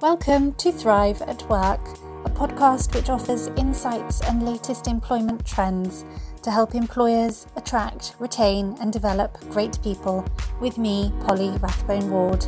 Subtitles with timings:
[0.00, 1.80] Welcome to Thrive at Work,
[2.24, 6.04] a podcast which offers insights and latest employment trends
[6.42, 10.24] to help employers attract, retain, and develop great people
[10.60, 12.46] with me, Polly Rathbone Ward.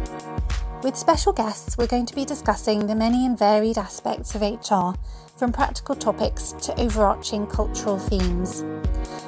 [0.83, 4.99] With special guests, we're going to be discussing the many and varied aspects of HR,
[5.37, 8.65] from practical topics to overarching cultural themes.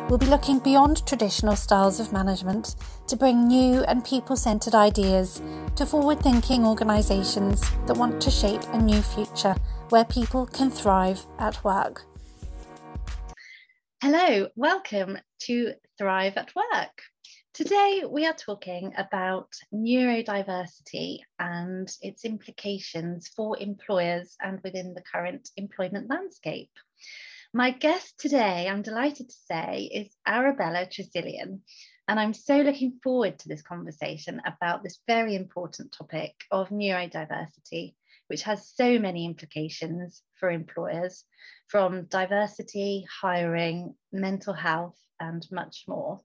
[0.09, 2.75] We'll be looking beyond traditional styles of management
[3.07, 5.41] to bring new and people centred ideas
[5.77, 9.55] to forward thinking organisations that want to shape a new future
[9.91, 12.05] where people can thrive at work.
[14.03, 17.01] Hello, welcome to Thrive at Work.
[17.55, 25.51] Today we are talking about neurodiversity and its implications for employers and within the current
[25.57, 26.71] employment landscape.
[27.57, 31.63] My guest today, I'm delighted to say, is Arabella Tresilian.
[32.09, 37.95] And I'm so looking forward to this conversation about this very important topic of neurodiversity,
[38.27, 41.23] which has so many implications for employers
[41.69, 46.23] from diversity, hiring, mental health, and much more.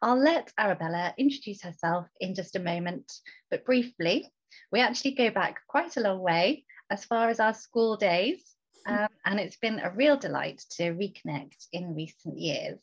[0.00, 3.12] I'll let Arabella introduce herself in just a moment,
[3.50, 4.32] but briefly,
[4.72, 8.55] we actually go back quite a long way as far as our school days
[8.86, 12.78] um, and it's been a real delight to reconnect in recent years.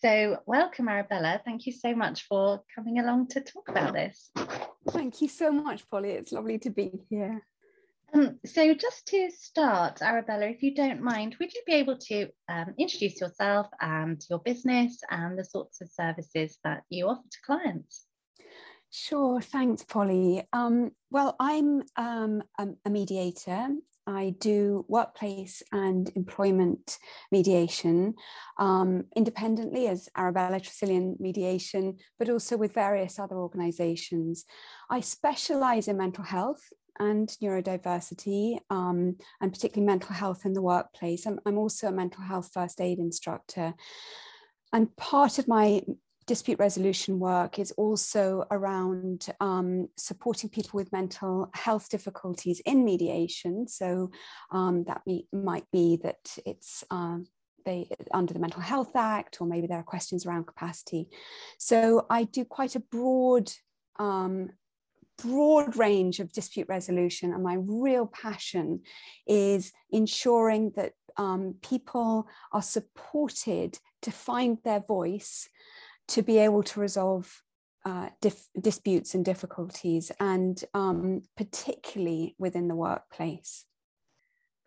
[0.00, 1.40] So, welcome, Arabella.
[1.44, 4.30] Thank you so much for coming along to talk about this.
[4.90, 6.10] Thank you so much, Polly.
[6.10, 7.42] It's lovely to be here.
[8.14, 12.28] Um, so, just to start, Arabella, if you don't mind, would you be able to
[12.48, 17.38] um, introduce yourself and your business and the sorts of services that you offer to
[17.44, 18.06] clients?
[18.90, 20.42] Sure, thanks, Polly.
[20.52, 23.68] Um, well, I'm um, a mediator
[24.08, 26.98] I do workplace and employment
[27.30, 28.14] mediation
[28.58, 34.46] um, independently as Arabella Tresilian Mediation, but also with various other organizations.
[34.88, 36.62] I specialize in mental health
[36.98, 41.26] and neurodiversity, um, and particularly mental health in the workplace.
[41.26, 43.74] I'm, I'm also a mental health first aid instructor.
[44.72, 45.82] And part of my
[46.28, 53.66] dispute resolution work is also around um, supporting people with mental health difficulties in mediation.
[53.66, 54.10] So
[54.52, 55.00] um, that
[55.32, 57.26] might be that it's um,
[57.64, 61.08] they under the Mental Health Act, or maybe there are questions around capacity.
[61.58, 63.50] So I do quite a broad
[63.98, 64.50] um,
[65.20, 68.80] broad range of dispute resolution and my real passion
[69.26, 75.48] is ensuring that um, people are supported to find their voice
[76.08, 77.42] to be able to resolve
[77.84, 83.64] uh, dif- disputes and difficulties, and um, particularly within the workplace.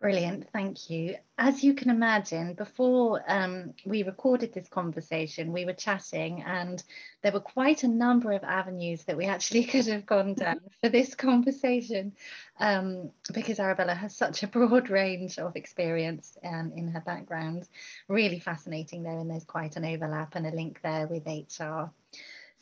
[0.02, 1.14] Brilliant, thank you.
[1.38, 6.82] As you can imagine, before um, we recorded this conversation, we were chatting, and
[7.22, 10.88] there were quite a number of avenues that we actually could have gone down for
[10.88, 12.14] this conversation
[12.58, 17.68] um, because Arabella has such a broad range of experience um, in her background.
[18.08, 21.92] Really fascinating though, and there's quite an overlap and a link there with HR.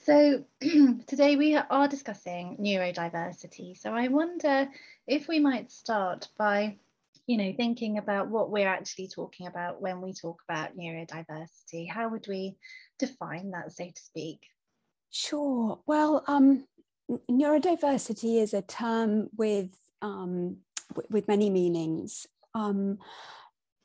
[0.04, 3.78] So, today we are discussing neurodiversity.
[3.78, 4.68] So, I wonder
[5.06, 6.76] if we might start by
[7.30, 12.08] you know, thinking about what we're actually talking about when we talk about neurodiversity, how
[12.08, 12.56] would we
[12.98, 14.40] define that, so to speak?
[15.12, 15.78] Sure.
[15.86, 16.66] Well, um,
[17.30, 19.70] neurodiversity is a term with
[20.02, 20.56] um,
[20.88, 22.26] w- with many meanings.
[22.52, 22.98] Um,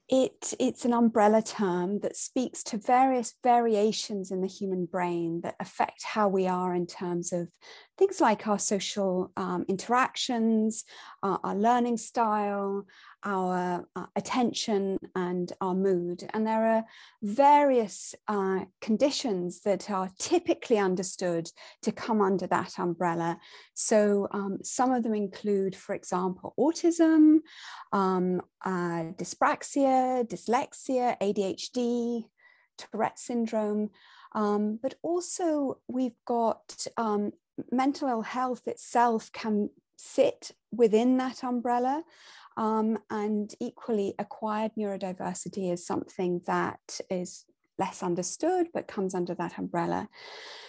[0.08, 5.56] it, it's an umbrella term that speaks to various variations in the human brain that
[5.60, 7.50] affect how we are in terms of
[7.98, 10.84] things like our social um, interactions,
[11.24, 12.86] our learning style,
[13.26, 16.24] our uh, attention and our mood.
[16.34, 16.86] And there are
[17.24, 21.50] various uh, conditions that are typically understood
[21.82, 23.40] to come under that umbrella.
[23.74, 27.40] So um, some of them include, for example, autism,
[27.92, 32.26] um, uh, dyspraxia, dyslexia, ADHD,
[32.78, 33.90] Tourette syndrome.
[34.34, 37.32] Um, but also, we've got um,
[37.72, 42.04] mental health itself can sit within that umbrella.
[42.58, 47.46] Um, and equally, acquired neurodiversity is something that is
[47.78, 50.08] less understood but comes under that umbrella.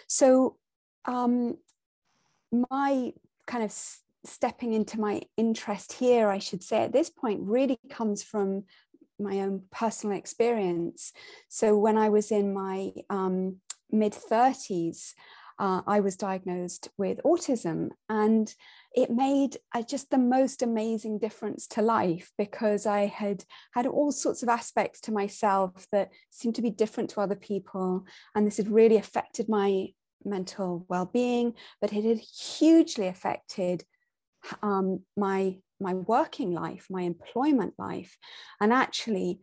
[0.09, 0.57] So,
[1.05, 1.59] um,
[2.71, 3.13] my
[3.47, 3.73] kind of
[4.25, 8.65] stepping into my interest here, I should say, at this point, really comes from
[9.19, 11.13] my own personal experience.
[11.49, 13.57] So, when I was in my um,
[13.91, 15.15] mid 30s,
[15.59, 17.91] uh, I was diagnosed with autism.
[18.09, 18.53] And
[18.97, 24.43] it made just the most amazing difference to life because I had had all sorts
[24.43, 28.07] of aspects to myself that seemed to be different to other people.
[28.35, 29.89] And this had really affected my
[30.25, 33.85] mental well being, but it had hugely affected
[34.63, 38.17] um, my my working life, my employment life,
[38.63, 39.41] and actually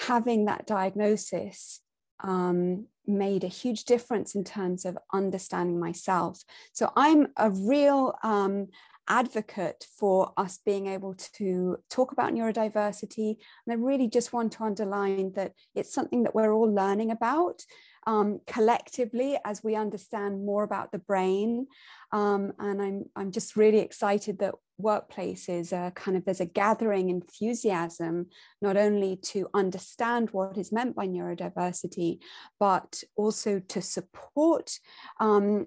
[0.00, 1.80] having that diagnosis
[2.22, 6.42] um, made a huge difference in terms of understanding myself.
[6.72, 8.68] So I'm a real um,
[9.08, 13.36] advocate for us being able to talk about neurodiversity.
[13.66, 17.62] And I really just want to underline that it's something that we're all learning about
[18.06, 21.66] um, collectively as we understand more about the brain.
[22.12, 27.10] Um, and I'm, I'm just really excited that workplaces are kind of there's a gathering
[27.10, 28.26] enthusiasm
[28.60, 32.18] not only to understand what is meant by neurodiversity
[32.58, 34.78] but also to support
[35.20, 35.66] um,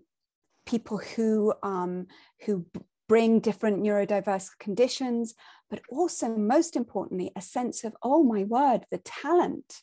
[0.65, 2.07] people who um,
[2.45, 2.65] who
[3.07, 5.35] bring different neurodiverse conditions,
[5.69, 9.81] but also, most importantly, a sense of, oh my word, the talent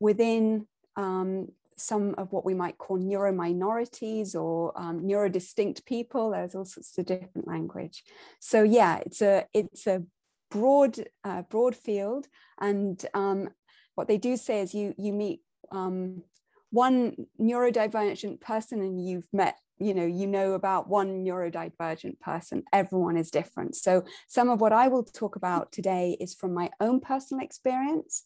[0.00, 0.66] within
[0.96, 1.48] um,
[1.78, 6.30] some of what we might call neurominorities or um, neurodistinct people.
[6.30, 8.04] There's all sorts of different language.
[8.40, 10.02] So yeah, it's a it's a
[10.50, 12.26] broad uh, broad field,
[12.60, 13.50] and um,
[13.94, 15.40] what they do say is you you meet
[15.72, 16.22] um,
[16.70, 23.16] one neurodivergent person and you've met you know you know about one neurodivergent person everyone
[23.16, 27.00] is different so some of what i will talk about today is from my own
[27.00, 28.24] personal experience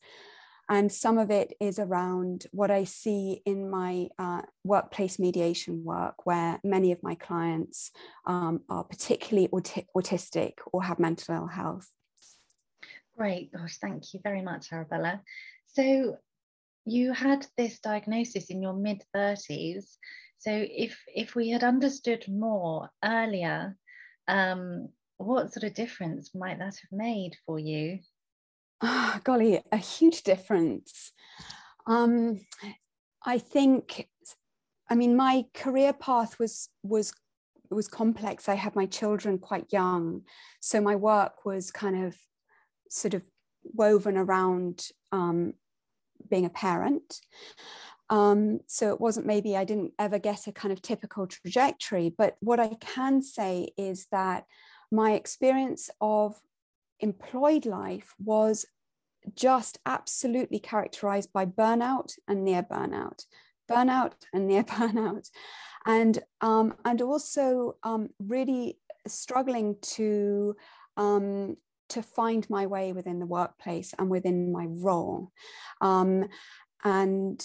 [0.69, 6.25] and some of it is around what i see in my uh, workplace mediation work
[6.25, 7.91] where many of my clients
[8.26, 11.91] um, are particularly aut- autistic or have mental ill health.
[13.17, 13.53] Great.
[13.53, 15.20] Gosh thank you very much arabella.
[15.67, 16.17] So
[16.85, 19.97] you had this diagnosis in your mid 30s
[20.43, 23.76] so if if we had understood more earlier,
[24.26, 24.88] um,
[25.19, 28.00] what sort of difference might that have made for you?
[28.82, 31.12] Oh, golly, a huge difference.
[31.87, 32.40] Um,
[33.25, 34.08] I think,
[34.90, 37.12] I mean, my career path was was
[37.70, 38.49] was complex.
[38.49, 40.23] I had my children quite young,
[40.61, 42.17] so my work was kind of
[42.90, 43.23] sort of
[43.62, 45.55] woven around um,
[46.29, 47.20] being a parent.
[48.11, 52.37] Um, so it wasn't maybe I didn't ever get a kind of typical trajectory, but
[52.40, 54.44] what I can say is that
[54.90, 56.40] my experience of
[57.03, 58.65] employed life was
[59.35, 63.25] just absolutely characterized by burnout and near burnout,
[63.71, 65.29] burnout and near burnout,
[65.85, 70.57] and um, and also um, really struggling to
[70.97, 71.57] um,
[71.91, 75.31] to find my way within the workplace and within my role,
[75.81, 76.29] um,
[76.85, 77.45] and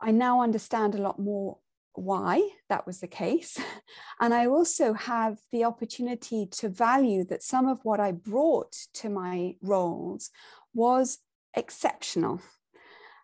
[0.00, 1.58] I now understand a lot more
[1.98, 3.58] why that was the case.
[4.18, 9.10] And I also have the opportunity to value that some of what I brought to
[9.10, 10.30] my roles
[10.72, 11.18] was
[11.54, 12.40] exceptional.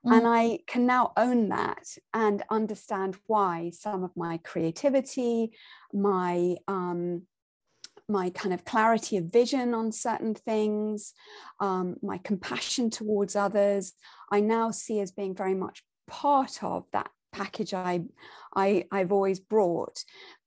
[0.04, 0.16] Mm.
[0.18, 5.52] And I can now own that and understand why some of my creativity,
[5.92, 7.22] my um,
[8.08, 11.14] my kind of clarity of vision on certain things,
[11.60, 13.94] um, my compassion towards others,
[14.30, 18.04] I now see as being very much part of that package I,
[18.54, 20.04] I I've always brought,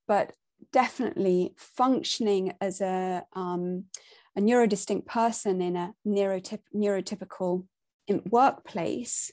[0.07, 0.33] but
[0.71, 3.85] definitely functioning as a um,
[4.35, 7.65] a neurodistinct person in a neurotyp- neurotypical
[8.29, 9.31] workplace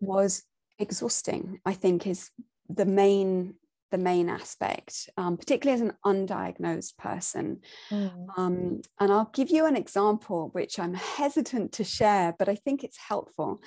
[0.00, 0.44] was
[0.78, 1.60] exhausting.
[1.64, 2.30] I think is
[2.68, 3.54] the main
[3.90, 7.60] the main aspect, um, particularly as an undiagnosed person.
[7.90, 8.26] Mm.
[8.36, 12.82] Um, and I'll give you an example, which I'm hesitant to share, but I think
[12.82, 13.60] it's helpful.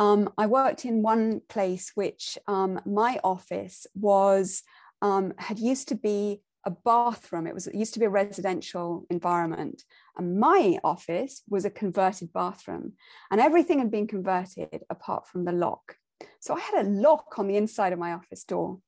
[0.00, 4.62] Um, I worked in one place which um, my office was
[5.02, 7.46] um, had used to be a bathroom.
[7.46, 9.84] It was it used to be a residential environment,
[10.16, 12.94] and my office was a converted bathroom,
[13.30, 15.96] and everything had been converted apart from the lock.
[16.40, 18.78] So I had a lock on the inside of my office door,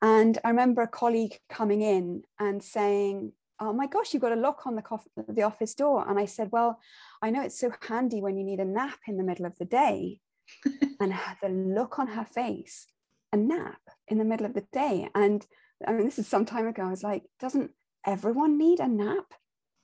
[0.00, 4.36] and I remember a colleague coming in and saying, "Oh my gosh, you've got a
[4.36, 4.82] lock on the,
[5.28, 6.80] the office door," and I said, "Well."
[7.22, 9.64] I know it's so handy when you need a nap in the middle of the
[9.64, 10.20] day.
[11.00, 12.86] and the look on her face,
[13.32, 15.08] a nap in the middle of the day.
[15.14, 15.46] And
[15.86, 16.82] I mean, this is some time ago.
[16.82, 17.70] I was like, doesn't
[18.06, 19.34] everyone need a nap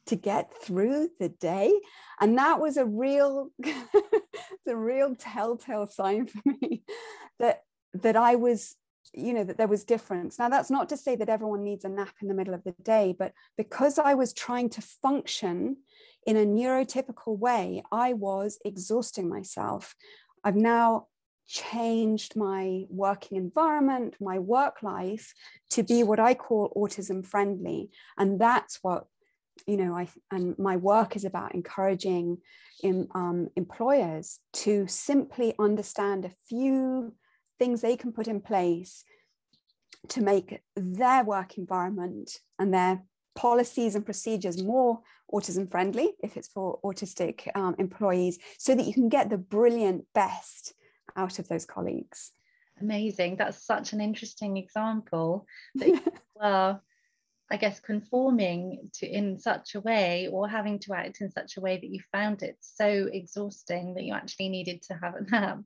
[0.07, 1.73] to get through the day?
[2.21, 3.51] And that was a real,
[4.67, 6.83] a real telltale sign for me
[7.39, 7.63] that
[7.95, 8.77] that I was
[9.15, 11.89] you know that there was difference now that's not to say that everyone needs a
[11.89, 15.77] nap in the middle of the day but because i was trying to function
[16.27, 19.95] in a neurotypical way, I was exhausting myself.
[20.43, 21.07] I've now
[21.47, 25.33] changed my working environment, my work life
[25.71, 27.91] to be what I call autism friendly.
[28.19, 29.07] And that's what,
[29.67, 32.39] you know, I and my work is about encouraging
[32.83, 37.15] in, um, employers to simply understand a few
[37.59, 39.05] things they can put in place
[40.09, 43.03] to make their work environment and their
[43.35, 45.01] policies and procedures more
[45.33, 50.05] autism friendly if it's for autistic um, employees so that you can get the brilliant
[50.15, 50.75] best
[51.17, 52.33] out of those colleagues.
[52.81, 53.37] Amazing.
[53.37, 55.47] That's such an interesting example
[55.77, 56.03] that
[56.35, 56.83] well
[57.51, 61.61] I guess conforming to in such a way or having to act in such a
[61.61, 65.61] way that you found it so exhausting that you actually needed to have a nap.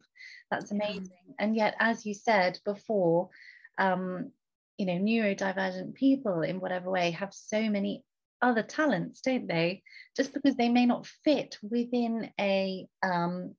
[0.51, 1.09] That's amazing.
[1.29, 1.35] Yeah.
[1.39, 3.31] And yet, as you said before,
[3.79, 4.31] um,
[4.77, 8.05] you know, neurodivergent people in whatever way have so many
[8.43, 9.83] other talents, don't they?
[10.17, 13.55] Just because they may not fit within a um,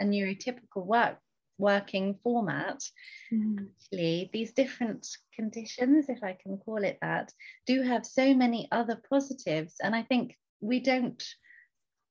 [0.00, 1.18] a neurotypical work
[1.58, 2.82] working format,
[3.32, 3.66] mm.
[3.82, 7.32] actually, these different conditions, if I can call it that,
[7.66, 9.74] do have so many other positives.
[9.82, 11.22] And I think we don't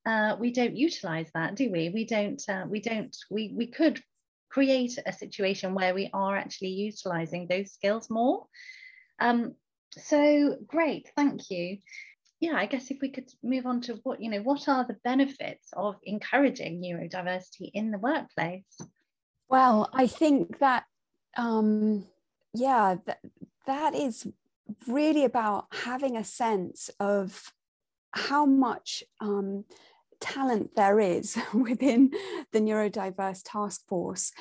[0.06, 1.90] uh, we don't utilize that, do we?
[1.90, 4.02] We don't uh, we don't we we could
[4.50, 8.46] create a situation where we are actually utilizing those skills more.
[9.20, 9.56] Um,
[9.92, 11.80] so great, thank you.
[12.40, 14.98] Yeah, I guess if we could move on to what, you know, what are the
[15.04, 18.78] benefits of encouraging neurodiversity in the workplace?
[19.50, 20.86] Well, I think that,
[21.38, 22.06] um,
[22.54, 23.20] yeah, that,
[23.68, 24.28] that is
[24.88, 27.54] really about having a sense of
[28.12, 29.66] how much um,
[30.20, 32.12] talent there is within
[32.52, 34.32] the neurodiverse task force.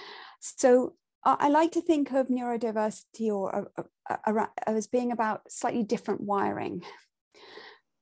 [0.40, 0.94] So
[1.24, 6.20] I like to think of neurodiversity or uh, uh, uh, as being about slightly different
[6.20, 6.82] wiring.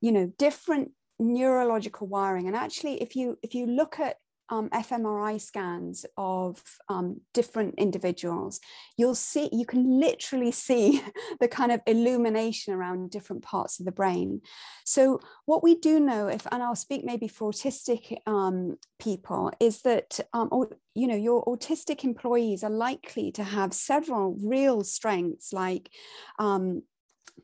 [0.01, 2.47] You know, different neurological wiring.
[2.47, 4.17] And actually, if you if you look at
[4.53, 8.59] um, fMRI scans of um, different individuals,
[8.97, 11.01] you'll see, you can literally see
[11.39, 14.41] the kind of illumination around different parts of the brain.
[14.85, 19.81] So, what we do know, if, and I'll speak maybe for autistic um, people, is
[19.81, 25.51] that, um, or, you know, your autistic employees are likely to have several real strengths
[25.51, 25.89] like
[26.37, 26.83] um,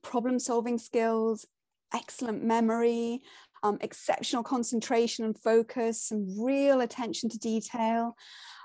[0.03, 1.47] problem solving skills,
[1.91, 3.23] excellent memory,
[3.63, 8.15] um, exceptional concentration and focus, and real attention to detail.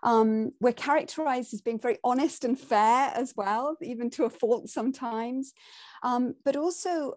[0.03, 4.69] Um, we're characterized as being very honest and fair as well, even to a fault
[4.69, 5.53] sometimes.
[6.03, 7.15] Um, but also,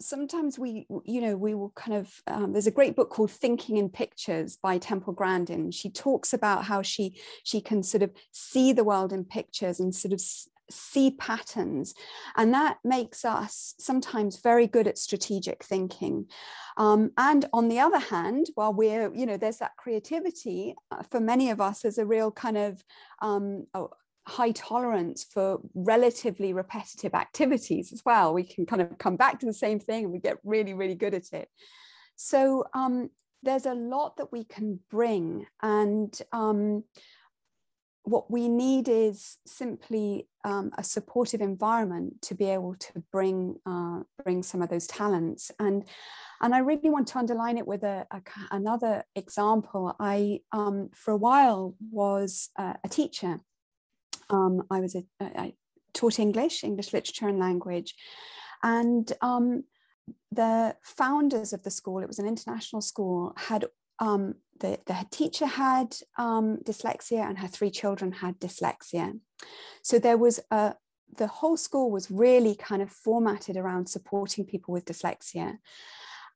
[0.00, 3.76] sometimes we, you know, we will kind of, um, there's a great book called Thinking
[3.76, 5.70] in Pictures by Temple Grandin.
[5.70, 9.94] She talks about how she, she can sort of see the world in pictures and
[9.94, 10.20] sort of
[10.70, 11.94] see patterns.
[12.36, 16.26] And that makes us sometimes very good at strategic thinking.
[16.76, 21.20] Um, and on the other hand, while we're, you know, there's that creativity, uh, for
[21.20, 22.82] many of us, there's a real kind of
[23.20, 23.90] um, oh,
[24.26, 28.32] high tolerance for relatively repetitive activities as well.
[28.32, 30.94] We can kind of come back to the same thing and we get really, really
[30.94, 31.48] good at it.
[32.16, 33.10] So um,
[33.42, 35.46] there's a lot that we can bring.
[35.60, 36.84] And um,
[38.04, 44.00] what we need is simply um, a supportive environment to be able to bring uh,
[44.24, 45.84] bring some of those talents and
[46.40, 49.94] and I really want to underline it with a, a another example.
[50.00, 53.38] I um, for a while was a teacher.
[54.28, 55.54] Um, I was a, I
[55.94, 57.94] taught English, English literature and language,
[58.62, 59.64] and um,
[60.32, 62.00] the founders of the school.
[62.00, 63.34] It was an international school.
[63.36, 63.66] Had
[64.02, 69.18] um, the, the teacher had um, dyslexia and her three children had dyslexia.
[69.82, 70.74] So there was a,
[71.16, 75.58] the whole school was really kind of formatted around supporting people with dyslexia.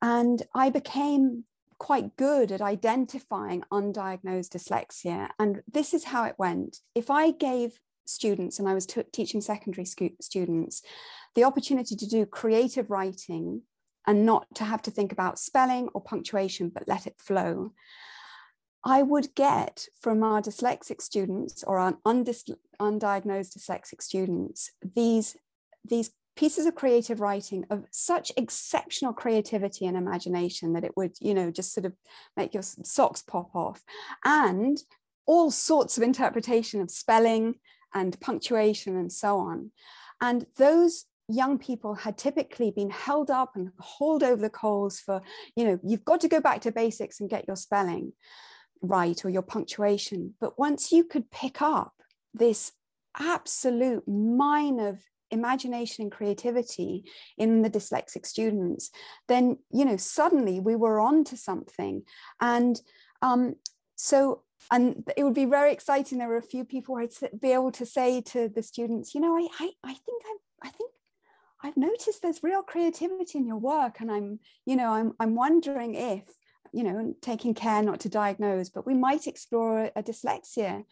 [0.00, 1.44] And I became
[1.78, 5.30] quite good at identifying undiagnosed dyslexia.
[5.38, 6.78] And this is how it went.
[6.94, 10.82] If I gave students, and I was teaching secondary students,
[11.35, 13.62] the opportunity to do creative writing
[14.06, 17.72] and not to have to think about spelling or punctuation, but let it flow.
[18.84, 25.36] I would get from our dyslexic students or our undis- undiagnosed dyslexic students these,
[25.84, 31.34] these pieces of creative writing of such exceptional creativity and imagination that it would, you
[31.34, 31.94] know, just sort of
[32.36, 33.82] make your socks pop off.
[34.25, 34.78] And
[35.26, 37.56] all sorts of interpretation of spelling
[37.94, 39.72] and punctuation and so on.
[40.20, 45.23] And those young people had typically been held up and hauled over the coals for,
[45.56, 48.12] you know, you've got to go back to basics and get your spelling
[48.83, 50.35] right or your punctuation.
[50.40, 51.95] But once you could pick up
[52.33, 52.73] this
[53.18, 57.04] absolute mine of imagination and creativity
[57.37, 58.90] in the dyslexic students,
[59.26, 62.02] then you know suddenly we were on to something.
[62.40, 62.80] And
[63.23, 63.56] um,
[63.97, 66.18] so and it would be very exciting.
[66.18, 69.37] There were a few people I'd be able to say to the students, you know,
[69.37, 70.90] I I, I think I I think
[71.66, 75.94] I've noticed there's real creativity in your work, and I'm you know I'm I'm wondering
[75.94, 76.23] if
[76.76, 80.85] you know, taking care not to diagnose, but we might explore a dyslexia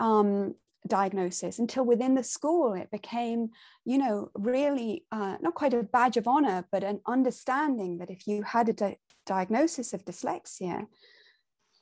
[0.00, 0.56] um,
[0.88, 3.50] diagnosis until within the school it became
[3.84, 8.26] you know really uh, not quite a badge of honor but an understanding that if
[8.26, 10.86] you had a di- diagnosis of dyslexia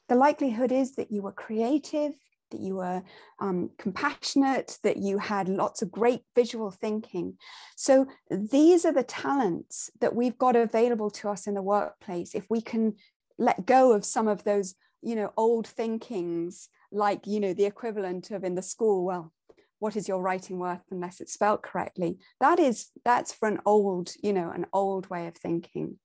[0.08, 2.12] the likelihood is that you were creative
[2.50, 3.02] that you were
[3.40, 7.36] um, compassionate that you had lots of great visual thinking.
[7.76, 12.34] So these are the talents that we've got available to us in the workplace.
[12.34, 12.94] If we can
[13.38, 18.32] let go of some of those you know old thinkings like you know the equivalent
[18.32, 19.32] of in the school well
[19.78, 22.18] what is your writing worth unless it's spelt correctly?
[22.40, 25.98] That is that's for an old you know an old way of thinking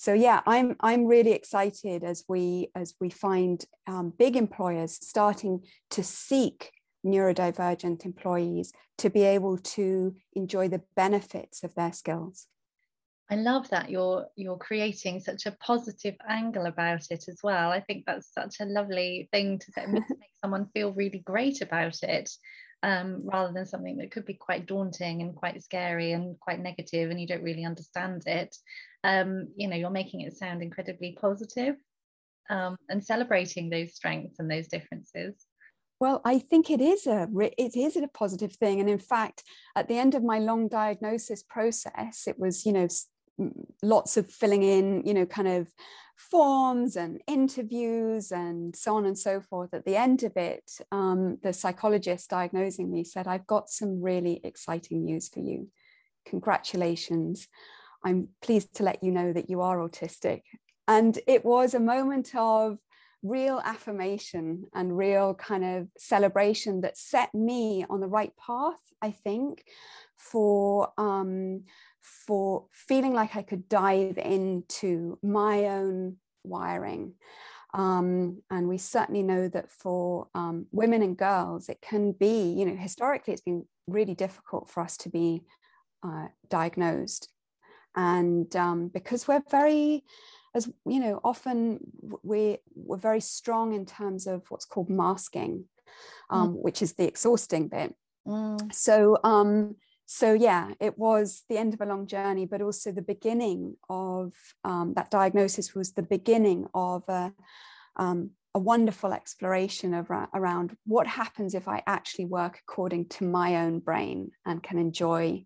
[0.00, 5.60] so yeah i'm i'm really excited as we as we find um, big employers starting
[5.90, 6.72] to seek
[7.04, 12.46] neurodivergent employees to be able to enjoy the benefits of their skills.
[13.30, 17.70] I love that you're you're creating such a positive angle about it as well.
[17.70, 22.02] I think that's such a lovely thing to, to make someone feel really great about
[22.02, 22.28] it,
[22.82, 27.10] um, rather than something that could be quite daunting and quite scary and quite negative,
[27.10, 28.56] and you don't really understand it.
[29.04, 31.76] Um, you know, you're making it sound incredibly positive,
[32.48, 35.46] um, and celebrating those strengths and those differences.
[36.00, 39.44] Well, I think it is a it is a positive thing, and in fact,
[39.76, 42.88] at the end of my long diagnosis process, it was you know
[43.82, 45.68] lots of filling in, you know, kind of
[46.16, 49.72] forms and interviews and so on and so forth.
[49.72, 54.40] At the end of it, um, the psychologist diagnosing me said, I've got some really
[54.44, 55.68] exciting news for you.
[56.26, 57.48] Congratulations.
[58.04, 60.42] I'm pleased to let you know that you are autistic.
[60.86, 62.78] And it was a moment of
[63.22, 69.10] real affirmation and real kind of celebration that set me on the right path, I
[69.10, 69.64] think,
[70.16, 71.64] for um,
[72.00, 77.14] for feeling like I could dive into my own wiring.
[77.72, 82.64] Um, and we certainly know that for um, women and girls, it can be, you
[82.64, 85.42] know, historically, it's been really difficult for us to be
[86.02, 87.28] uh, diagnosed.
[87.94, 90.04] And um, because we're very,
[90.54, 91.78] as you know, often
[92.22, 95.64] we, we're very strong in terms of what's called masking,
[96.30, 96.52] mm.
[96.52, 97.94] which is the exhausting bit.
[98.26, 98.72] Mm.
[98.72, 99.76] So, um,
[100.12, 104.32] so yeah it was the end of a long journey but also the beginning of
[104.64, 107.32] um, that diagnosis was the beginning of a,
[107.94, 113.54] um, a wonderful exploration of, around what happens if i actually work according to my
[113.64, 115.44] own brain and can enjoy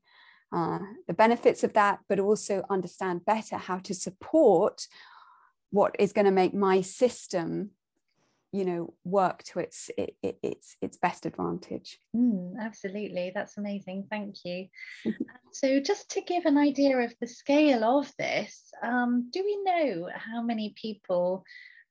[0.54, 4.86] uh, the benefits of that but also understand better how to support
[5.70, 7.70] what is going to make my system
[8.52, 11.98] you know work to its it, it, its its best advantage.
[12.14, 13.32] Mm, absolutely.
[13.34, 14.06] That's amazing.
[14.08, 14.68] Thank you.
[15.52, 20.08] So just to give an idea of the scale of this um, do we know
[20.12, 21.44] how many people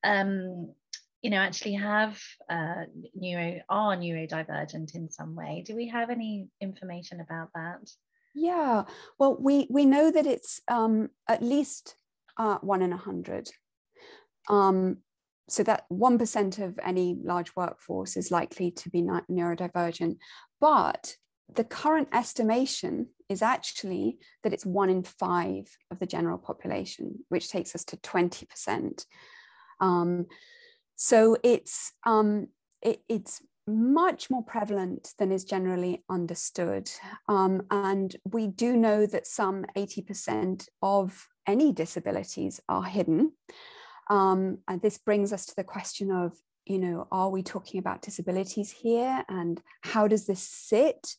[0.04, 0.74] um,
[1.22, 5.64] you know actually have uh, neuro are neurodivergent in some way?
[5.66, 7.90] Do we have any information about that
[8.34, 8.84] yeah
[9.18, 11.96] well we we know that it's um, at least
[12.36, 13.48] uh, one in a hundred
[14.48, 14.98] um,
[15.48, 20.16] so that 1% of any large workforce is likely to be neurodivergent.
[20.60, 21.16] But
[21.52, 27.50] the current estimation is actually that it's one in five of the general population, which
[27.50, 29.04] takes us to 20%.
[29.80, 30.26] Um,
[30.96, 32.48] so it's, um,
[32.80, 36.90] it, it's much more prevalent than is generally understood.
[37.28, 43.32] Um, and we do know that some 80% of any disabilities are hidden.
[44.10, 46.34] Um, and this brings us to the question of,
[46.66, 51.16] you know, are we talking about disabilities here and how does this sit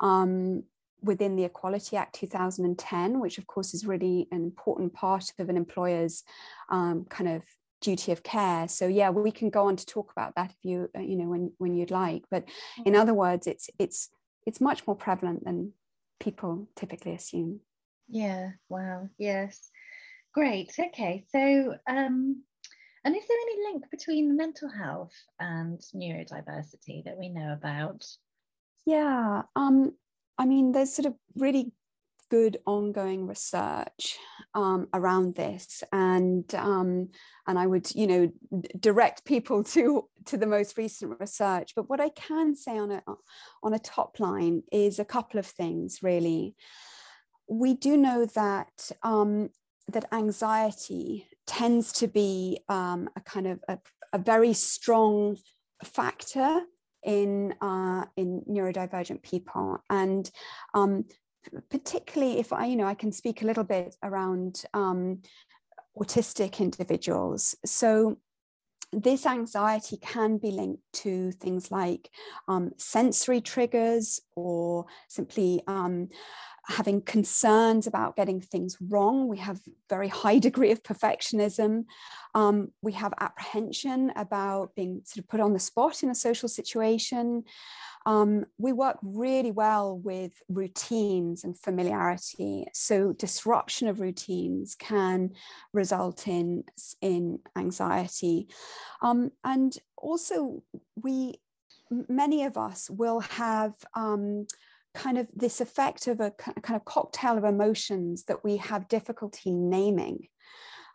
[0.00, 0.64] um,
[1.02, 5.56] within the Equality Act 2010, which of course is really an important part of an
[5.56, 6.24] employer's
[6.70, 7.42] um, kind of
[7.80, 8.68] duty of care.
[8.68, 11.28] So yeah, we can go on to talk about that if you, uh, you know,
[11.28, 12.24] when, when you'd like.
[12.30, 12.44] But
[12.84, 13.00] in mm-hmm.
[13.00, 14.10] other words, it's, it's,
[14.46, 15.72] it's much more prevalent than
[16.20, 17.60] people typically assume.
[18.08, 19.70] Yeah, wow, yes.
[20.34, 20.72] Great.
[20.78, 21.24] Okay.
[21.30, 22.42] So, um,
[23.04, 28.04] and is there any link between mental health and neurodiversity that we know about?
[28.84, 29.42] Yeah.
[29.54, 29.94] Um,
[30.36, 31.72] I mean, there's sort of really
[32.30, 34.18] good ongoing research
[34.54, 37.08] um, around this, and um,
[37.46, 38.32] and I would, you know,
[38.78, 41.72] direct people to to the most recent research.
[41.74, 43.02] But what I can say on a
[43.62, 46.54] on a top line is a couple of things, really.
[47.48, 49.50] We do know that um,
[49.88, 53.78] that anxiety tends to be um, a kind of a,
[54.12, 55.38] a, very strong
[55.82, 56.60] factor
[57.02, 60.30] in uh, in neurodivergent people, and
[60.74, 61.06] um,
[61.70, 65.22] particularly if I, you know, I can speak a little bit around um,
[65.98, 67.54] autistic individuals.
[67.64, 68.18] So
[68.92, 72.10] this anxiety can be linked to things like
[72.48, 76.08] um, sensory triggers or simply um,
[76.68, 79.28] having concerns about getting things wrong.
[79.28, 81.84] We have very high degree of perfectionism.
[82.34, 86.48] Um, we have apprehension about being sort of put on the spot in a social
[86.48, 87.44] situation.
[88.08, 92.64] Um, we work really well with routines and familiarity.
[92.72, 95.32] So disruption of routines can
[95.74, 96.64] result in,
[97.02, 98.48] in anxiety.
[99.02, 100.62] Um, and also
[100.96, 101.34] we,
[102.08, 104.46] many of us will have um,
[104.94, 109.50] kind of this effect of a kind of cocktail of emotions that we have difficulty
[109.50, 110.28] naming.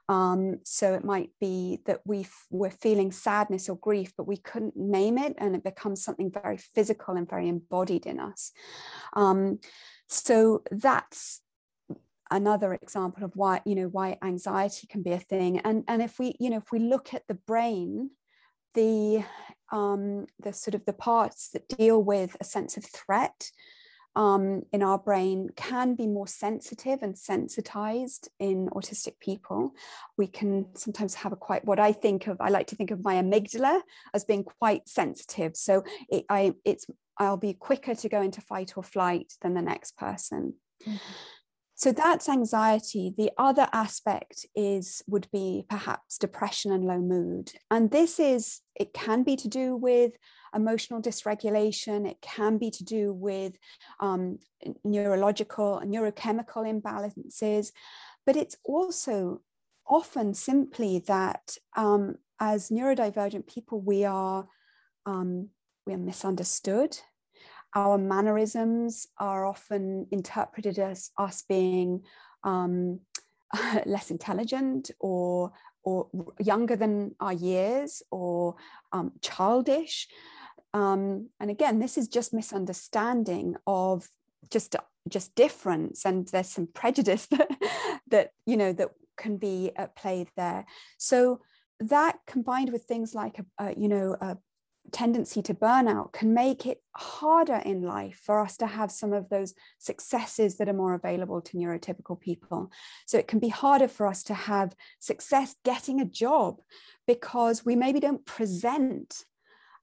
[0.09, 4.75] Um, so it might be that we we're feeling sadness or grief, but we couldn't
[4.75, 8.51] name it, and it becomes something very physical and very embodied in us.
[9.13, 9.59] Um,
[10.07, 11.41] so that's
[12.29, 15.59] another example of why you know why anxiety can be a thing.
[15.59, 18.11] And and if we you know if we look at the brain,
[18.73, 19.23] the
[19.71, 23.51] um, the sort of the parts that deal with a sense of threat
[24.15, 29.71] um, in our brain can be more sensitive and sensitized in autistic people.
[30.17, 32.38] We can sometimes have a quite what I think of.
[32.39, 33.82] I like to think of my amygdala
[34.13, 35.56] as being quite sensitive.
[35.56, 36.86] So it, I, it's
[37.17, 40.56] I'll be quicker to go into fight or flight than the next person.
[40.86, 40.97] Mm-hmm.
[41.75, 43.13] So that's anxiety.
[43.17, 47.51] The other aspect is would be perhaps depression and low mood.
[47.71, 50.13] And this is it can be to do with
[50.55, 52.07] emotional dysregulation.
[52.09, 53.57] It can be to do with
[53.99, 54.39] um,
[54.83, 57.71] neurological neurochemical imbalances,
[58.25, 59.41] but it's also
[59.88, 64.47] often simply that um, as neurodivergent people, we are
[65.05, 65.49] um,
[65.86, 66.97] we are misunderstood.
[67.75, 72.03] Our mannerisms are often interpreted as us being
[72.43, 72.99] um,
[73.86, 75.51] less intelligent or
[75.86, 76.07] or
[76.39, 78.55] younger than our years or
[78.93, 80.07] um, childish.
[80.73, 84.07] Um, and again this is just misunderstanding of
[84.49, 84.75] just
[85.09, 87.49] just difference and there's some prejudice that
[88.07, 90.65] that you know that can be at play there.
[90.97, 91.41] So
[91.79, 94.38] that combined with things like a, a you know a
[94.93, 99.29] tendency to burnout can make it harder in life for us to have some of
[99.29, 102.71] those successes that are more available to neurotypical people.
[103.06, 106.62] So it can be harder for us to have success getting a job
[107.08, 109.25] because we maybe don't present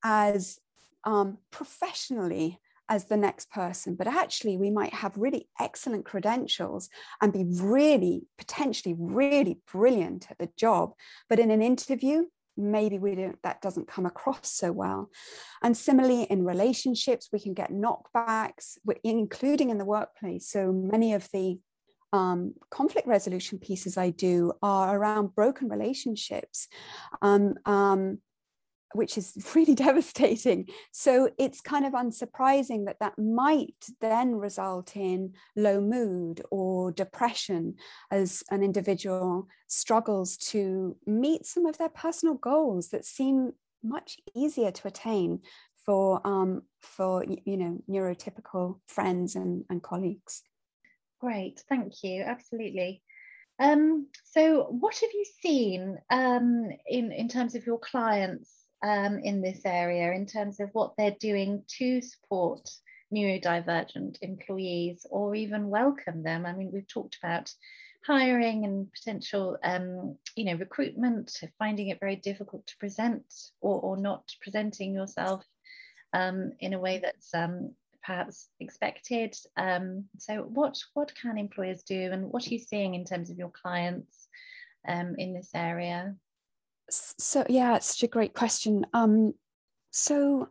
[0.02, 0.58] as
[1.04, 6.90] um, professionally as the next person, but actually we might have really excellent credentials
[7.22, 10.92] and be really, potentially really brilliant at the job.
[11.28, 12.24] But in an interview,
[12.60, 15.10] maybe we don't that doesn't come across so well
[15.62, 21.28] and similarly in relationships we can get knockbacks including in the workplace so many of
[21.32, 21.58] the
[22.12, 26.68] um, conflict resolution pieces I do are around broken relationships.
[27.22, 28.18] Um, um,
[28.94, 30.68] which is really devastating.
[30.92, 37.74] So it's kind of unsurprising that that might then result in low mood or depression
[38.10, 44.70] as an individual struggles to meet some of their personal goals that seem much easier
[44.70, 45.40] to attain
[45.84, 50.42] for um, for you know neurotypical friends and, and colleagues.
[51.20, 52.22] Great, thank you.
[52.22, 53.02] Absolutely.
[53.58, 59.42] Um, so, what have you seen um, in in terms of your clients um, in
[59.42, 62.70] this area in terms of what they're doing to support
[63.12, 66.46] neurodivergent employees or even welcome them.
[66.46, 67.52] I mean, we've talked about
[68.06, 73.24] hiring and potential, um, you know, recruitment, finding it very difficult to present
[73.60, 75.44] or, or not presenting yourself
[76.12, 79.36] um, in a way that's um, perhaps expected.
[79.56, 83.38] Um, so what, what can employers do and what are you seeing in terms of
[83.38, 84.28] your clients
[84.88, 86.14] um, in this area?
[87.18, 88.86] So yeah it's such a great question.
[88.92, 89.34] Um,
[89.90, 90.48] so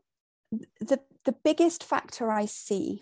[0.79, 3.01] the the biggest factor i see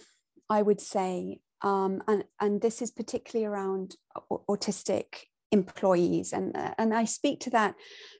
[0.49, 3.95] i would say um, and and this is particularly around
[4.31, 7.73] autistic employees and and i speak to that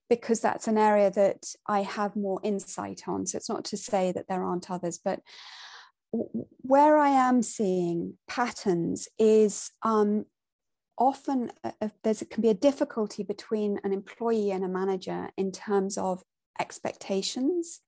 [0.10, 3.25] because that's an area that i have more insight on.
[3.27, 5.19] So it's not to say that there aren't others but
[6.12, 10.25] where i am seeing patterns is um,
[10.97, 15.97] often uh, there can be a difficulty between an employee and a manager in terms
[15.97, 16.23] of
[16.60, 17.81] expectations,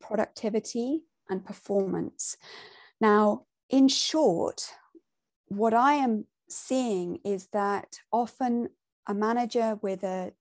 [0.00, 2.36] productivity, and performance.
[3.00, 4.74] Now, in short,
[5.46, 8.70] what I am seeing is that often
[9.06, 10.32] a manager with a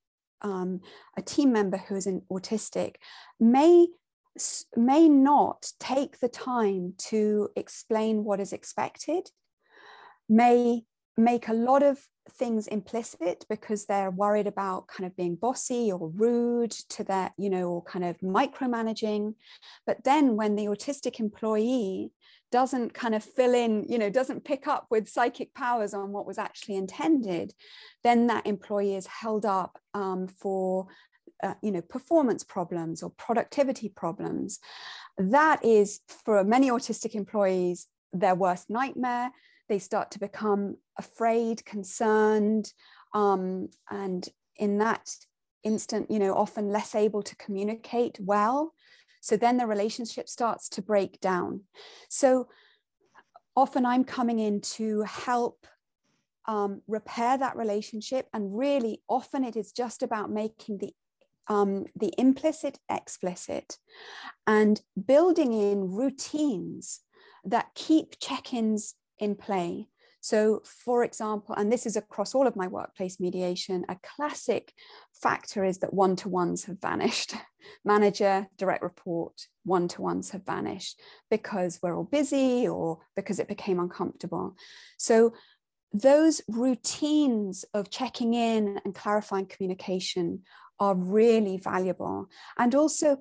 [0.41, 0.81] um,
[1.17, 2.95] a team member who is an autistic
[3.39, 3.87] may
[4.75, 9.29] may not take the time to explain what is expected
[10.27, 10.83] may
[11.17, 11.99] make a lot of
[12.29, 17.49] things implicit because they're worried about kind of being bossy or rude to their, you
[17.49, 19.35] know, or kind of micromanaging.
[19.85, 22.11] But then when the autistic employee
[22.51, 26.25] doesn't kind of fill in, you know, doesn't pick up with psychic powers on what
[26.25, 27.53] was actually intended,
[28.03, 30.87] then that employee is held up um, for
[31.43, 34.59] uh, you know performance problems or productivity problems
[35.17, 39.31] that is for many autistic employees their worst nightmare
[39.67, 42.71] they start to become afraid concerned
[43.13, 45.09] um, and in that
[45.63, 48.73] instant you know often less able to communicate well.
[49.21, 51.61] So then the relationship starts to break down.
[52.09, 52.47] So
[53.55, 55.65] often i'm coming in to help
[56.47, 58.27] um, repair that relationship.
[58.33, 60.93] And really often it is just about making the
[61.47, 63.77] um, the implicit explicit
[64.47, 67.01] and building in routines
[67.43, 69.87] that keep check-ins in play.
[70.21, 74.73] So for example and this is across all of my workplace mediation a classic
[75.13, 77.35] factor is that one-to-ones have vanished.
[77.85, 80.99] Manager direct report one-to-ones have vanished
[81.29, 84.55] because we're all busy or because it became uncomfortable.
[84.97, 85.33] So
[85.93, 90.41] those routines of checking in and clarifying communication
[90.79, 92.27] are really valuable.
[92.57, 93.19] And also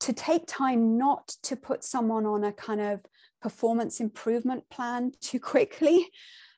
[0.00, 3.04] to take time not to put someone on a kind of
[3.42, 6.08] performance improvement plan too quickly,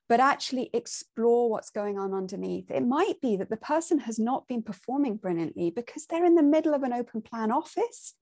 [0.08, 2.70] but actually explore what's going on underneath.
[2.70, 6.42] It might be that the person has not been performing brilliantly because they're in the
[6.42, 8.14] middle of an open plan office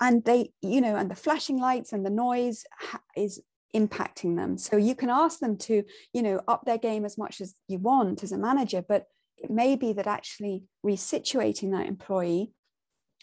[0.00, 2.64] and they, you know, and the flashing lights and the noise
[3.16, 3.40] is
[3.74, 4.58] impacting them.
[4.58, 7.78] So you can ask them to, you know, up their game as much as you
[7.78, 9.04] want as a manager, but
[9.38, 12.52] it may be that actually resituating that employee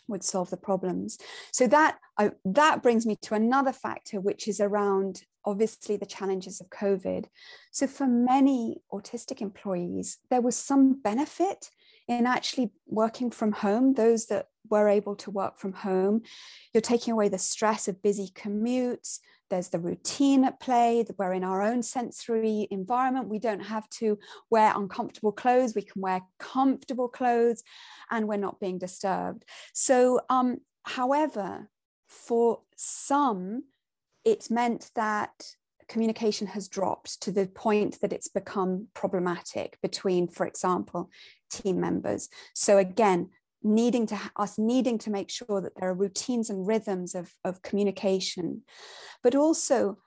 [0.08, 1.18] would solve the problems.
[1.52, 6.62] So that I, that brings me to another factor, which is around obviously the challenges
[6.62, 7.26] of COVID.
[7.72, 11.70] So for many autistic employees, there was some benefit
[12.08, 13.94] in actually working from home.
[13.94, 16.24] Those that were able to work from home,
[16.74, 19.20] you're taking away the stress of busy commutes,
[19.54, 21.06] there's the routine at play.
[21.16, 23.30] We're in our own sensory environment.
[23.30, 24.18] We don't have to
[24.50, 25.76] wear uncomfortable clothes.
[25.76, 27.62] We can wear comfortable clothes
[28.10, 29.46] and we're not being disturbed.
[29.72, 31.70] So, um, however,
[32.08, 33.66] for some,
[34.26, 35.54] it's meant that
[35.88, 41.12] communication has dropped to the point that it's become problematic between, for example,
[41.52, 42.28] team members.
[42.56, 43.30] So again,
[43.64, 47.62] needing to us needing to make sure that there are routines and rhythms of, of
[47.62, 48.64] communication.
[49.22, 49.98] But also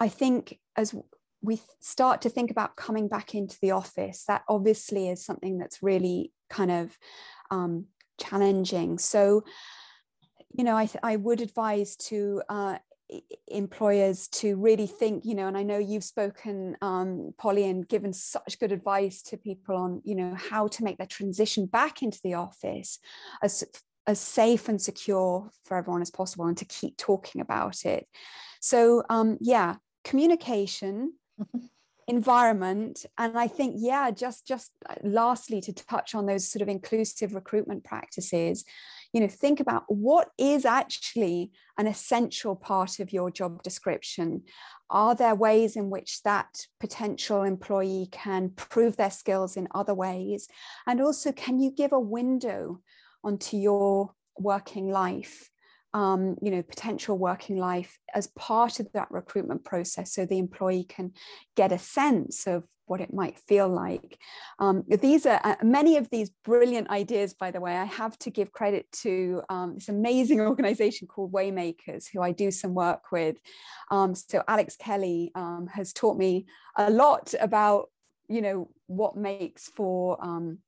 [0.00, 0.94] i think as
[1.42, 5.82] we start to think about coming back into the office that obviously is something that's
[5.82, 6.96] really kind of
[7.50, 7.86] um,
[8.20, 8.98] challenging.
[8.98, 9.44] So
[10.52, 12.78] you know i, I would advise to uh,
[13.46, 18.12] employers to really think you know and i know you've spoken um, polly and given
[18.12, 22.20] such good advice to people on you know how to make their transition back into
[22.22, 22.98] the office
[23.42, 23.64] as
[24.08, 28.08] as safe and secure for everyone as possible and to keep talking about it.
[28.60, 31.12] So um, yeah communication
[32.08, 36.68] environment and i think yeah just just uh, lastly to touch on those sort of
[36.68, 38.64] inclusive recruitment practices
[39.12, 44.42] you know think about what is actually an essential part of your job description.
[44.90, 50.48] Are there ways in which that potential employee can prove their skills in other ways?
[50.86, 52.80] And also can you give a window
[53.22, 55.50] onto your working life
[55.94, 60.84] um, you know, potential working life as part of that recruitment process so the employee
[60.84, 61.12] can
[61.56, 64.18] get a sense of what it might feel like.
[64.58, 67.76] Um, these are uh, many of these brilliant ideas, by the way.
[67.76, 72.50] I have to give credit to um, this amazing organization called Waymakers, who I do
[72.50, 73.36] some work with.
[73.90, 76.46] Um, so Alex Kelly um, has taught me
[76.76, 77.90] a lot about,
[78.28, 80.58] you know, what makes for, um,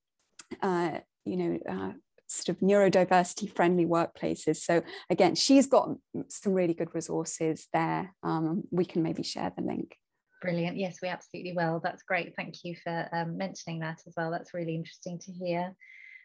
[0.62, 1.92] uh, you know, uh,
[2.30, 4.56] sort of neurodiversity friendly workplaces.
[4.56, 5.90] So again, she's got
[6.28, 8.14] some really good resources there.
[8.22, 9.96] Um, we can maybe share the link.
[10.40, 10.76] Brilliant.
[10.76, 11.80] Yes, we absolutely will.
[11.82, 12.34] That's great.
[12.36, 14.30] Thank you for um, mentioning that as well.
[14.30, 15.74] That's really interesting to hear.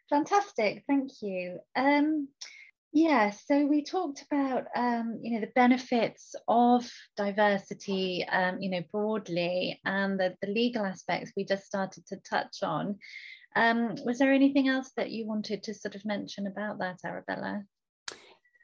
[0.10, 0.84] Fantastic.
[0.88, 1.60] Thank you.
[1.76, 2.30] Um,
[2.94, 8.84] yeah, so we talked about um, you know the benefits of diversity, um, you know
[8.90, 12.98] broadly, and the, the legal aspects we just started to touch on.
[13.56, 17.64] Um, was there anything else that you wanted to sort of mention about that, Arabella?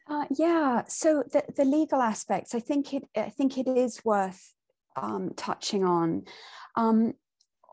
[0.09, 4.53] Uh, yeah, so the, the legal aspects, I think it I think it is worth
[4.95, 6.23] um, touching on.
[6.75, 7.13] Um,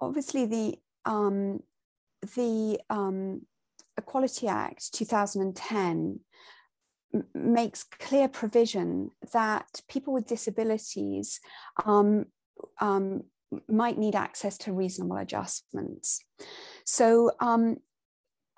[0.00, 1.60] obviously, the um,
[2.36, 3.42] the um,
[3.96, 6.20] Equality Act 2010
[7.34, 11.40] makes clear provision that people with disabilities
[11.84, 12.26] um,
[12.80, 13.22] um,
[13.68, 16.20] might need access to reasonable adjustments.
[16.88, 17.76] So um,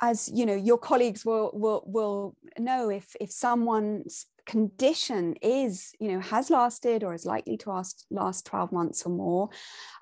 [0.00, 6.12] as you know, your colleagues will will will know if if someone's condition is you
[6.12, 9.50] know has lasted or is likely to last last 12 months or more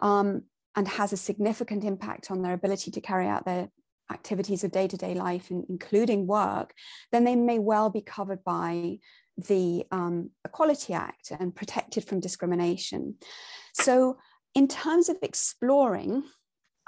[0.01, 0.43] um,
[0.77, 3.69] and has a significant impact on their ability to carry out their
[4.13, 6.73] activities of day-to-day life including work
[7.13, 8.99] then they may well be covered by
[9.37, 13.15] the um, Equality Act and protected from discrimination.
[13.73, 14.19] So,
[14.55, 16.25] in terms of exploring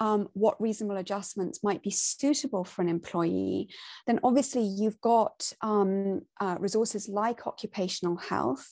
[0.01, 3.69] um, what reasonable adjustments might be suitable for an employee,
[4.07, 8.67] then obviously you've got um, uh, resources like occupational health.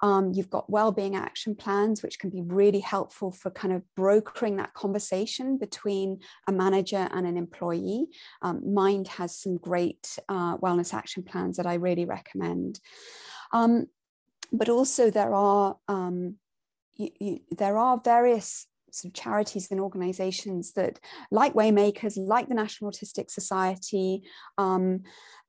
[0.00, 4.56] Um, you've got well-being action plans, which can be really helpful for kind of brokering
[4.56, 8.06] that conversation between a manager and an employee.
[8.40, 12.78] Um, Mind has some great uh, wellness action plans that I really recommend.
[13.52, 13.86] Um,
[14.52, 16.36] but also there are um,
[16.94, 21.00] you, you, there are various sort of charities and organizations that
[21.30, 24.22] like waymakers like the national autistic society
[24.58, 25.02] um,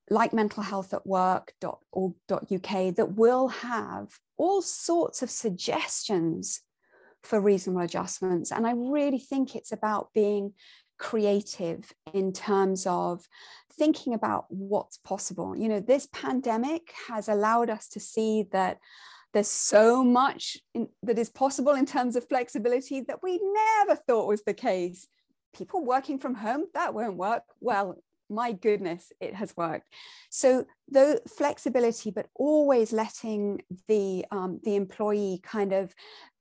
[0.10, 6.62] like mental health at work.org.uk that will have all sorts of suggestions
[7.22, 8.52] for reasonable adjustments.
[8.52, 10.54] And i really think it's about being
[11.00, 13.26] creative in terms of
[13.72, 15.56] thinking about what's possible.
[15.56, 18.78] You know this pandemic has allowed us to see that
[19.34, 24.28] there's so much in, that is possible in terms of flexibility that we never thought
[24.28, 25.08] was the case.
[25.56, 27.44] People working from home, that won't work.
[27.60, 27.98] Well,
[28.30, 29.88] my goodness, it has worked.
[30.30, 35.94] So the flexibility, but always letting the um, the employee kind of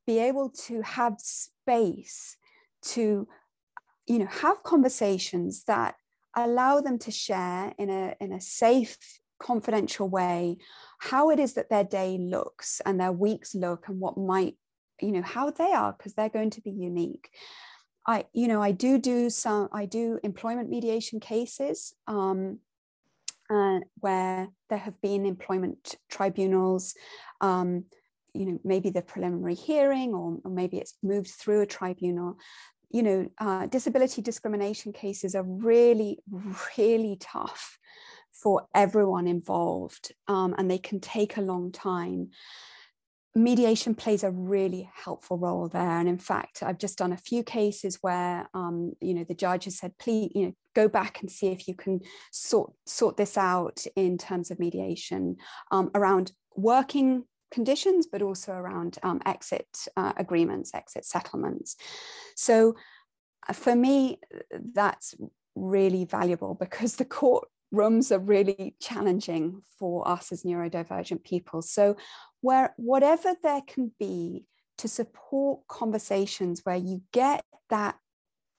[0.07, 2.37] be able to have space
[2.83, 3.28] to,
[4.07, 5.94] you know, have conversations that
[6.35, 10.57] allow them to share in a in a safe confidential way
[10.98, 14.57] how it is that their day looks and their weeks look and what might
[15.00, 17.28] you know how they are because they're going to be unique.
[18.07, 22.59] I you know i do do some i do employment mediation cases um,
[23.48, 26.94] uh, where there have been employment tribunals
[27.40, 27.85] um,
[28.35, 32.38] you know maybe the preliminary hearing or, or, maybe it's moved through a tribunal.
[32.90, 36.18] You know uh, disability discrimination cases are really
[36.76, 37.78] really tough
[38.42, 42.31] for everyone involved um, and they can take a long time.
[43.35, 47.42] Mediation plays a really helpful role there and in fact i've just done a few
[47.42, 51.31] cases where um, you know the judge has said please you know go back and
[51.31, 52.00] see if you can
[52.31, 55.37] sort sort this out in terms of mediation
[55.70, 61.76] um, around working conditions but also around um, exit uh, agreements exit settlements.
[62.35, 62.74] So
[63.48, 64.18] uh, for me
[64.74, 65.14] that's
[65.55, 71.63] really valuable because the court rooms are really challenging for us as neurodivergent people.
[71.63, 71.97] So,
[72.41, 74.45] where whatever there can be
[74.79, 77.97] to support conversations where you get that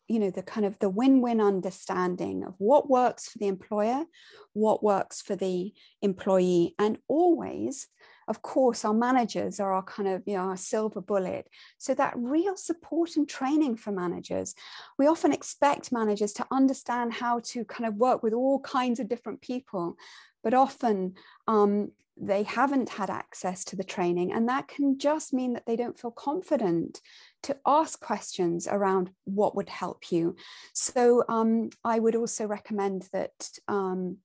[0.08, 4.04] you know the kind of the win-win understanding of what works for the employer
[4.52, 7.88] what works for the employee and always
[8.28, 11.48] of course our managers are our kind of you know our silver bullet.
[11.78, 14.56] So that real support and training for managers
[14.98, 19.10] we often expect managers to understand how to kind of work with all kinds of
[19.10, 19.98] different people
[20.44, 21.16] but often
[21.48, 25.76] um, they haven't had access to the training and that can just mean that they
[25.76, 27.02] don't feel confident
[27.42, 30.36] to ask questions around what would help you.
[30.74, 34.18] So um, i would also recommend that um,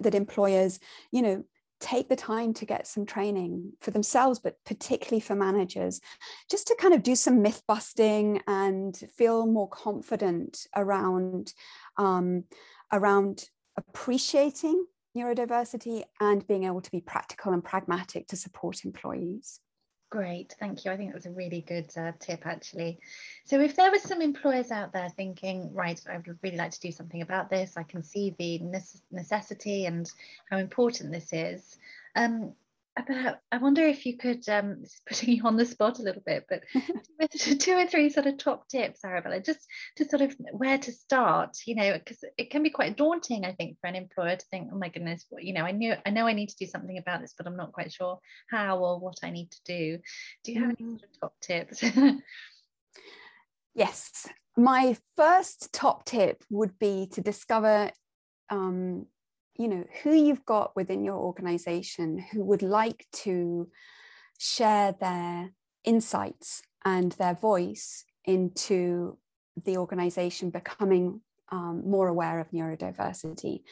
[0.00, 0.80] that employers
[1.10, 1.44] you know
[1.82, 6.00] take the time to get some training for themselves, but particularly for managers,
[6.48, 11.52] just to kind of do some myth busting and feel more confident around,
[11.98, 12.44] um,
[12.92, 19.60] around appreciating neurodiversity and being able to be practical and pragmatic to support employees.
[20.12, 20.90] Great, thank you.
[20.90, 23.00] I think that was a really good uh, tip, actually.
[23.46, 26.80] So, if there were some employers out there thinking, right, I would really like to
[26.80, 28.60] do something about this, I can see the
[29.10, 30.12] necessity and
[30.50, 31.78] how important this is.
[32.14, 32.52] Um,
[32.96, 36.44] about i wonder if you could um putting you on the spot a little bit
[36.48, 36.62] but
[37.58, 39.60] two or three sort of top tips arabella just
[39.96, 43.52] to sort of where to start you know because it can be quite daunting i
[43.52, 46.10] think for an employer to think oh my goodness what you know i knew i
[46.10, 48.18] know i need to do something about this but i'm not quite sure
[48.50, 49.98] how or what i need to do.
[50.44, 51.00] Do you have any mm.
[51.00, 51.84] sort of top tips?
[53.74, 54.28] Yes.
[54.56, 57.90] My first top tip would be to discover
[58.50, 59.06] um,
[59.56, 63.68] you know who you've got within your organization who would like to
[64.38, 65.52] share their
[65.84, 69.18] insights and their voice into
[69.64, 71.20] the organization becoming
[71.52, 73.62] um, more aware of neurodiversity.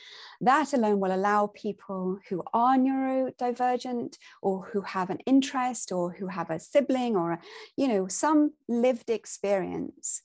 [0.43, 6.27] That alone will allow people who are neurodivergent or who have an interest or who
[6.27, 7.39] have a sibling or, a,
[7.77, 10.21] you know, some lived experience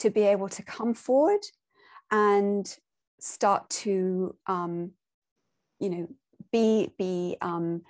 [0.00, 1.40] to be able to come forward
[2.10, 2.76] and
[3.18, 4.92] start to, um,
[5.78, 6.08] you know,
[6.52, 7.82] be, be um,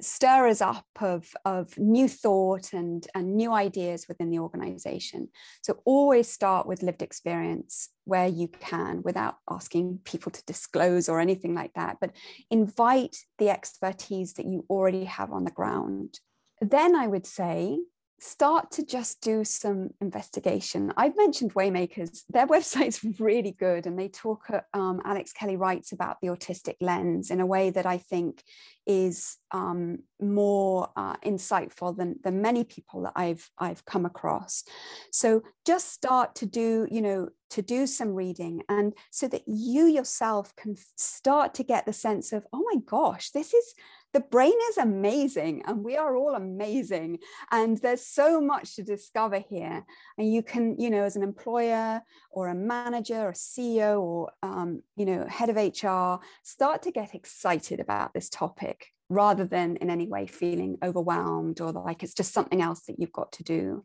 [0.00, 5.28] stirrers up of, of new thought and, and new ideas within the organization.
[5.62, 11.20] So always start with lived experience where you can without asking people to disclose or
[11.20, 12.12] anything like that, but
[12.50, 16.20] invite the expertise that you already have on the ground.
[16.60, 17.78] Then I would say
[18.20, 20.92] start to just do some investigation.
[20.96, 25.92] I've mentioned Waymakers, their website's really good, and they talk, uh, um, Alex Kelly writes
[25.92, 28.42] about the autistic lens in a way that I think
[28.86, 34.64] is um, more uh, insightful than, than many people that I've, I've come across.
[35.10, 39.86] So just start to do, you know, to do some reading and so that you
[39.86, 43.74] yourself can start to get the sense of, oh my gosh, this is
[44.12, 47.18] the brain is amazing and we are all amazing
[47.50, 49.84] and there's so much to discover here.
[50.16, 54.82] And you can you know as an employer or a manager or ceo or um,
[54.96, 59.90] you know head of hr start to get excited about this topic rather than in
[59.90, 63.84] any way feeling overwhelmed or like it's just something else that you've got to do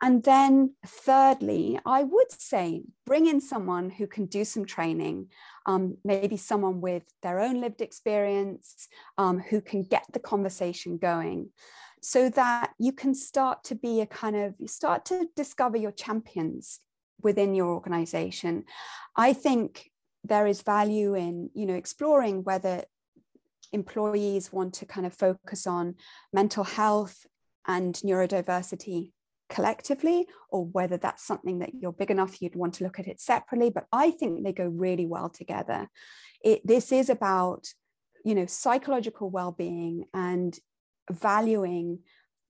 [0.00, 5.30] and then, thirdly, I would say bring in someone who can do some training,
[5.66, 11.50] um, maybe someone with their own lived experience, um, who can get the conversation going
[12.00, 15.90] so that you can start to be a kind of, you start to discover your
[15.90, 16.78] champions
[17.20, 18.64] within your organization.
[19.16, 19.90] I think
[20.22, 22.84] there is value in, you know, exploring whether
[23.72, 25.96] employees want to kind of focus on
[26.32, 27.26] mental health
[27.66, 29.12] and neurodiversity
[29.48, 33.20] collectively or whether that's something that you're big enough you'd want to look at it
[33.20, 35.88] separately but i think they go really well together.
[36.44, 37.66] It, this is about
[38.24, 40.58] you know psychological well-being and
[41.10, 42.00] valuing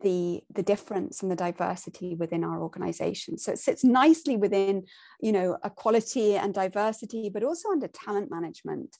[0.01, 3.39] the the difference and the diversity within our organization.
[3.39, 4.85] So it sits nicely within
[5.21, 8.97] you know equality and diversity but also under talent management.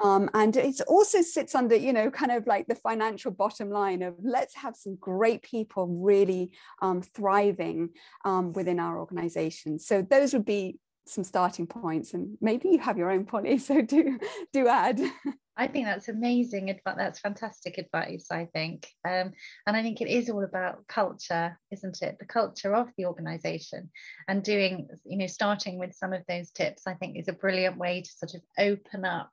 [0.00, 0.06] Mm.
[0.06, 4.02] um, and it also sits under you know kind of like the financial bottom line
[4.02, 6.50] of let's have some great people really
[6.82, 7.90] um, thriving
[8.24, 9.78] um, within our organization.
[9.78, 13.82] So those would be some starting points and maybe you have your own Polly so
[13.82, 14.18] do
[14.52, 15.00] do add
[15.60, 16.94] I think that's amazing advice.
[16.96, 18.88] That's fantastic advice, I think.
[19.06, 19.32] Um,
[19.66, 22.16] and I think it is all about culture, isn't it?
[22.18, 23.90] The culture of the organization
[24.26, 27.76] and doing, you know, starting with some of those tips, I think is a brilliant
[27.76, 29.30] way to sort of open up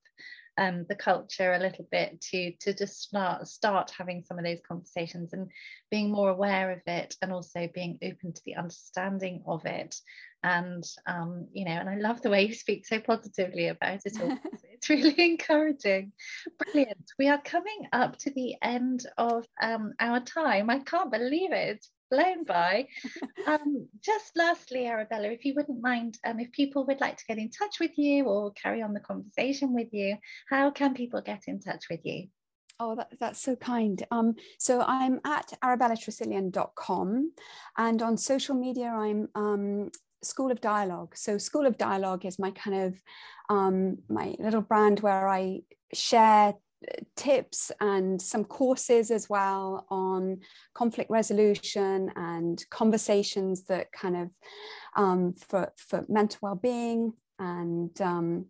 [0.57, 4.59] um, the culture a little bit to to just start start having some of those
[4.67, 5.49] conversations and
[5.91, 9.95] being more aware of it and also being open to the understanding of it
[10.43, 14.19] and um, you know and I love the way you speak so positively about it
[14.19, 14.37] all
[14.89, 16.11] it's really encouraging
[16.57, 21.51] brilliant we are coming up to the end of um, our time I can't believe
[21.51, 22.87] it it's blown by.
[23.47, 27.37] Um, just lastly, Arabella, if you wouldn't mind, um, if people would like to get
[27.37, 30.17] in touch with you or carry on the conversation with you,
[30.49, 32.27] how can people get in touch with you?
[32.77, 34.05] Oh, that, that's so kind.
[34.11, 37.31] Um, so I'm at arabellatresilian.com
[37.77, 39.91] and on social media, I'm um,
[40.23, 41.15] School of Dialogue.
[41.15, 43.01] So School of Dialogue is my kind of
[43.49, 45.61] um, my little brand where I
[45.93, 46.53] share
[47.15, 50.39] tips and some courses as well on
[50.75, 54.29] conflict resolution and conversations that kind of
[54.95, 57.13] um, for, for mental well-being.
[57.39, 58.45] And um,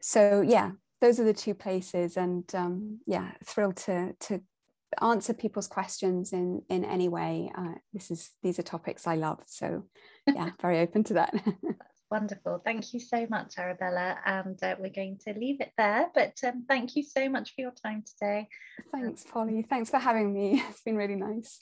[0.00, 4.40] so yeah those are the two places and um, yeah thrilled to to
[5.02, 7.50] answer people's questions in in any way.
[7.56, 9.40] Uh, this is these are topics i love.
[9.46, 9.84] So
[10.34, 11.34] yeah very open to that
[12.10, 12.62] Wonderful.
[12.64, 14.16] Thank you so much, Arabella.
[14.24, 16.08] And uh, we're going to leave it there.
[16.14, 18.48] But um, thank you so much for your time today.
[18.90, 19.66] Thanks, Polly.
[19.68, 20.62] Thanks for having me.
[20.70, 21.54] It's been really nice.